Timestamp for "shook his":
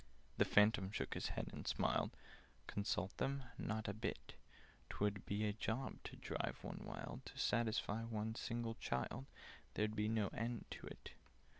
0.91-1.27